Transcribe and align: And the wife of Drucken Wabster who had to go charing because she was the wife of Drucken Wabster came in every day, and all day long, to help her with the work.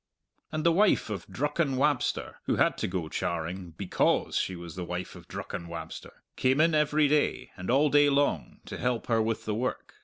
And 0.51 0.63
the 0.63 0.71
wife 0.71 1.11
of 1.11 1.27
Drucken 1.27 1.75
Wabster 1.77 2.37
who 2.45 2.55
had 2.55 2.75
to 2.79 2.87
go 2.87 3.07
charing 3.07 3.75
because 3.77 4.35
she 4.35 4.55
was 4.55 4.75
the 4.75 4.83
wife 4.83 5.15
of 5.15 5.27
Drucken 5.27 5.67
Wabster 5.67 6.23
came 6.35 6.59
in 6.59 6.73
every 6.73 7.07
day, 7.07 7.51
and 7.55 7.69
all 7.69 7.91
day 7.91 8.09
long, 8.09 8.61
to 8.65 8.79
help 8.79 9.05
her 9.05 9.21
with 9.21 9.45
the 9.45 9.53
work. 9.53 9.93